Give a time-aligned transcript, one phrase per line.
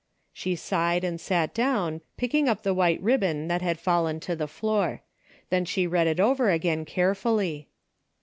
[0.33, 4.47] She sighed and sat down, picking up the white ribbon that had fallen to the
[4.47, 5.03] floor.
[5.51, 7.69] Then she read it over again carefully.